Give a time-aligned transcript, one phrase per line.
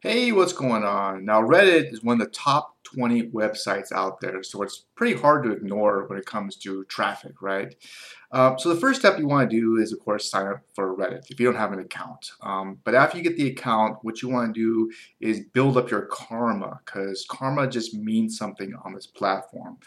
[0.00, 1.24] Hey, what's going on?
[1.24, 5.42] Now, Reddit is one of the top 20 websites out there, so it's pretty hard
[5.42, 7.74] to ignore when it comes to traffic, right?
[8.30, 10.96] Um, so the first step you want to do is, of course, sign up for
[10.96, 12.30] Reddit if you don't have an account.
[12.42, 15.90] Um, but after you get the account, what you want to do is build up
[15.90, 19.78] your karma, because karma just means something on this platform.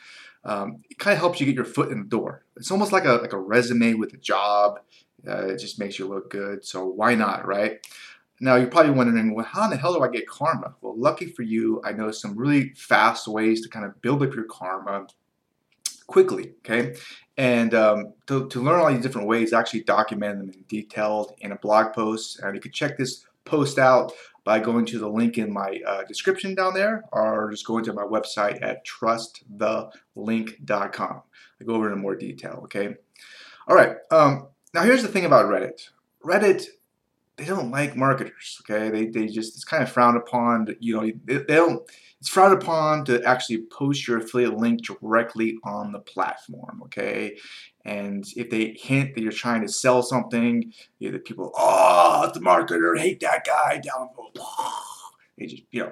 [0.43, 2.43] Um, it kind of helps you get your foot in the door.
[2.57, 4.80] It's almost like a like a resume with a job.
[5.28, 6.66] Uh, it just makes you look good.
[6.66, 7.80] So why not, right?
[8.44, 10.73] Now you're probably wondering, well, how in the hell do I get karma?
[10.82, 14.34] Well, lucky for you, I know some really fast ways to kind of build up
[14.34, 15.05] your karma
[16.08, 16.95] quickly, okay?
[17.38, 21.36] And um, to, to learn all these different ways, I actually document them in detail
[21.41, 22.40] in a blog post.
[22.40, 24.12] And you can check this post out
[24.44, 27.94] by going to the link in my uh, description down there or just going to
[27.94, 31.22] my website at trustthelink.com.
[31.59, 32.95] I go over in more detail, okay?
[33.67, 35.89] All right, um, now here's the thing about Reddit.
[36.26, 36.66] Reddit
[37.41, 38.62] they don't like marketers.
[38.62, 40.68] Okay, they, they just it's kind of frowned upon.
[40.68, 41.81] To, You know, they, they don't.
[42.20, 46.81] It's frowned upon to actually post your affiliate link directly on the platform.
[46.86, 47.38] Okay,
[47.86, 52.30] and if they hint that you're trying to sell something, you know, the people, oh,
[52.31, 54.09] the marketer, hate that guy, down.
[55.38, 55.92] They just you know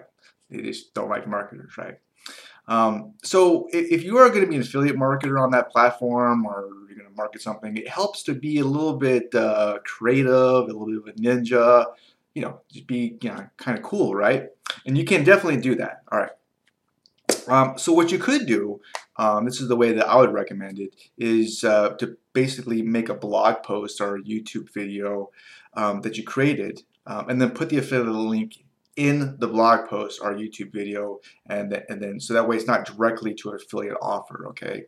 [0.52, 1.96] they just don't like marketers, right?
[2.68, 6.46] Um, so if, if, you are going to be an affiliate marketer on that platform
[6.46, 6.70] or
[7.20, 11.08] market something, it helps to be a little bit uh, creative, a little bit of
[11.08, 11.86] a ninja,
[12.36, 14.44] you know, just be you know, kind of cool, right?
[14.86, 15.96] And you can definitely do that.
[16.12, 16.36] All right.
[17.48, 18.80] Um, so what you could do,
[19.18, 23.10] um, this is the way that I would recommend it, is uh, to basically make
[23.10, 25.32] a blog post or a YouTube video
[25.74, 28.64] um, that you created um, and then put the affiliate link
[28.96, 32.86] in the blog post or YouTube video, and, and then so that way it's not
[32.86, 34.84] directly to an affiliate offer, okay?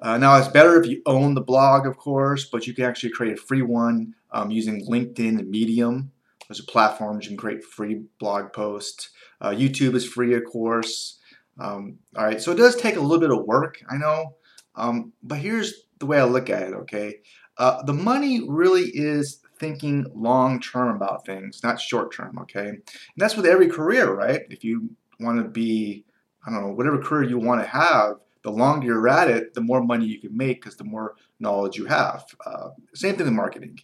[0.00, 3.10] Uh, now it's better if you own the blog, of course, but you can actually
[3.10, 6.12] create a free one um, using LinkedIn and Medium.
[6.48, 9.10] Those are platforms you can create free blog posts.
[9.40, 11.18] Uh, YouTube is free, of course.
[11.58, 14.36] Um, all right, so it does take a little bit of work, I know,
[14.74, 17.20] um, but here's the way I look at it, okay?
[17.56, 22.68] Uh, the money really is thinking long term about things, not short term, okay?
[22.68, 22.82] And
[23.16, 24.42] that's with every career, right?
[24.50, 26.04] If you want to be,
[26.46, 29.60] I don't know, whatever career you want to have, the longer you're at it, the
[29.60, 32.24] more money you can make because the more knowledge you have.
[32.46, 33.80] Uh, same thing with marketing.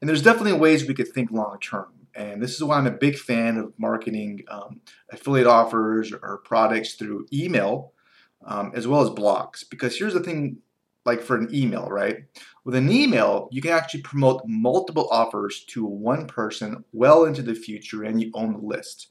[0.00, 1.92] And there's definitely ways we could think long term.
[2.16, 4.80] And this is why I'm a big fan of marketing um,
[5.12, 7.92] affiliate offers or products through email
[8.44, 9.62] um, as well as blogs.
[9.70, 10.56] Because here's the thing
[11.04, 12.18] like for an email, right?
[12.64, 17.54] With an email, you can actually promote multiple offers to one person well into the
[17.54, 19.08] future and you own the list.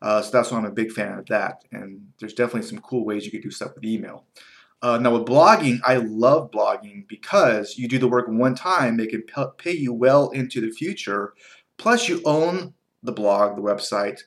[0.00, 1.64] Uh, so that's why I'm a big fan of that.
[1.72, 4.24] And there's definitely some cool ways you could do stuff with email.
[4.82, 9.06] Uh, now with blogging, I love blogging because you do the work one time, they
[9.06, 9.24] can
[9.58, 11.34] pay you well into the future.
[11.78, 14.20] Plus you own the blog, the website.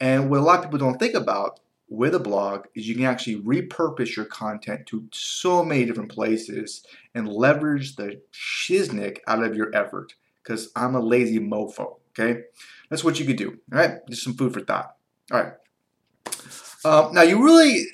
[0.00, 1.60] And what a lot of people don't think about
[1.92, 6.84] with a blog is you can actually repurpose your content to so many different places
[7.14, 12.40] and leverage the shiznick out of your effort because I'm a lazy mofo, okay?
[12.88, 13.98] That's what you could do, all right?
[14.08, 14.96] Just some food for thought.
[15.30, 15.52] All right.
[16.82, 17.84] Uh, now, you really,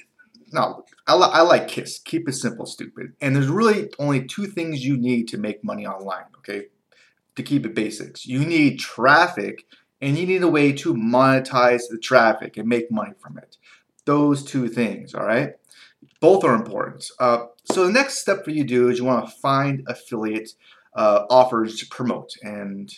[0.52, 1.98] no, I, li I like KISS.
[1.98, 3.14] Keep it simple, stupid.
[3.20, 6.66] And there's really only two things you need to make money online, okay?
[7.34, 8.24] To keep it basics.
[8.24, 9.66] You need traffic
[10.00, 13.57] and you need a way to monetize the traffic and make money from it
[14.08, 15.50] those two things, all right?
[16.18, 17.10] Both are important.
[17.20, 20.48] Uh, so the next step for you to do is you want to find affiliate
[20.94, 22.30] uh, offers to promote.
[22.42, 22.90] And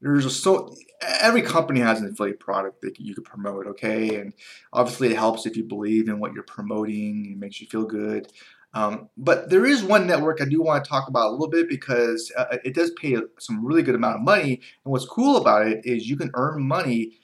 [0.00, 0.74] there's a so
[1.20, 4.18] every company has an affiliate product that you could promote, okay?
[4.18, 4.32] And
[4.72, 7.32] obviously it helps if you believe in what you're promoting.
[7.32, 8.32] It makes you feel good.
[8.72, 11.68] Um, but there is one network I do want to talk about a little bit
[11.68, 14.62] because uh, it does pay some really good amount of money.
[14.84, 17.18] And what's cool about it is you can earn money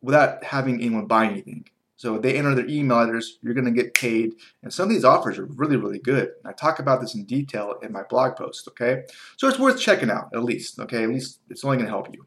[0.00, 1.66] without having anyone buy anything.
[2.00, 4.32] So if they enter their email address, you're going to get paid.
[4.62, 6.30] And some of these offers are really, really good.
[6.46, 9.02] I talk about this in detail in my blog post, okay?
[9.36, 11.02] So it's worth checking out, at least, okay?
[11.02, 12.24] At least it's only going to help you.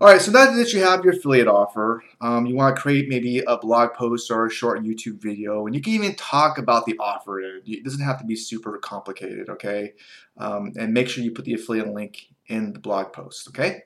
[0.00, 3.10] All right, so now that you have your affiliate offer, um, you want to create
[3.10, 6.86] maybe a blog post or a short YouTube video, and you can even talk about
[6.86, 7.40] the offer.
[7.40, 9.92] It doesn't have to be super complicated, okay?
[10.38, 13.82] Um, and make sure you put the affiliate link in the blog post, okay?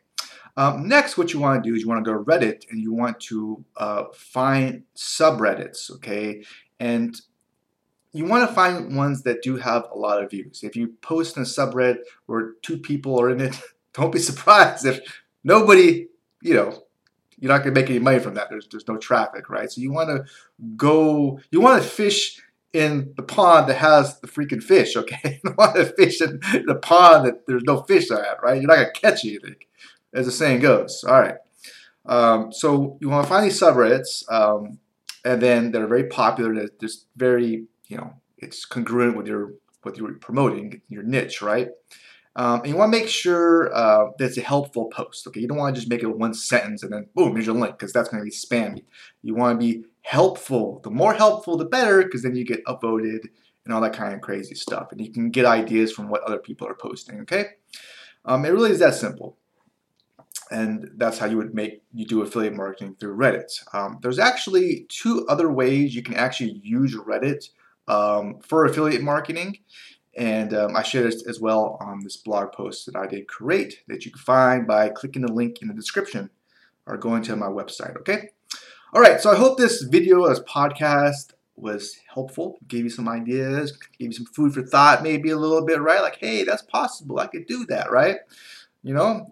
[0.56, 2.80] Um, next, what you want to do is you want to go to Reddit and
[2.80, 6.44] you want to uh, find subreddits, okay?
[6.78, 7.20] And
[8.12, 10.62] you want to find ones that do have a lot of views.
[10.62, 13.60] If you post in a subreddit where two people are in it,
[13.94, 15.00] don't be surprised if
[15.44, 16.08] nobody,
[16.42, 16.82] you know,
[17.38, 18.48] you're not going to make any money from that.
[18.50, 19.70] There's, there's no traffic, right?
[19.70, 20.24] So you want to
[20.76, 22.40] go, you want to fish
[22.72, 25.40] in the pond that has the freaking fish, okay?
[25.44, 28.60] you want to fish in the pond that there's no fish at, right?
[28.60, 29.56] You're not going to catch anything
[30.14, 31.04] as the saying goes.
[31.04, 31.36] All right.
[32.06, 34.78] Um, so you want to find these subreddits, um,
[35.24, 36.54] and then they're very popular.
[36.54, 41.68] They're just very, you know, it's congruent with your what you're promoting, your niche, right?
[42.36, 45.26] Um, and you want to make sure uh, that it's a helpful post.
[45.26, 47.56] Okay, you don't want to just make it one sentence and then boom, here's your
[47.56, 48.84] link because that's going to be spammy.
[49.22, 50.80] You want to be helpful.
[50.84, 53.28] The more helpful, the better because then you get upvoted
[53.64, 56.38] and all that kind of crazy stuff, and you can get ideas from what other
[56.38, 57.20] people are posting.
[57.22, 57.46] Okay,
[58.24, 59.36] um, it really is that simple
[60.50, 63.52] and that's how you would make you do affiliate marketing through Reddit.
[63.72, 67.48] Um, there's actually two other ways you can actually use Reddit
[67.88, 69.58] um, for affiliate marketing,
[70.16, 74.04] and um, I shared as well on this blog post that I did create that
[74.04, 76.30] you can find by clicking the link in the description
[76.86, 77.96] or going to my website.
[77.98, 78.30] Okay.
[78.92, 79.20] All right.
[79.20, 82.58] So I hope this video, this podcast, was helpful.
[82.66, 86.02] Gave you some ideas, gave you some food for thought, maybe a little bit, right?
[86.02, 87.20] Like, hey, that's possible.
[87.20, 88.16] I could do that, right?
[88.82, 89.30] You know.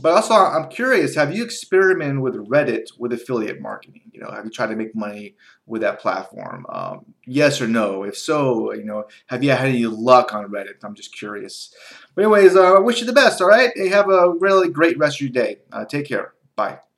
[0.00, 4.02] But also, I'm curious, have you experimented with Reddit with affiliate marketing?
[4.12, 5.34] You know, have you tried to make money
[5.66, 6.66] with that platform?
[6.68, 8.02] Um, yes or no?
[8.04, 10.84] If so, you know, have you had any luck on Reddit?
[10.84, 11.74] I'm just curious.
[12.14, 13.70] But anyways, uh, I wish you the best, all right?
[13.88, 15.58] Have a really great rest of your day.
[15.72, 16.34] Uh, take care.
[16.56, 16.82] Bye.